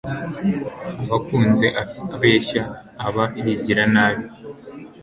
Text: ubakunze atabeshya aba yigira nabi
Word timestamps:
ubakunze 1.03 1.67
atabeshya 1.83 2.61
aba 3.07 3.25
yigira 3.43 3.83
nabi 3.93 4.23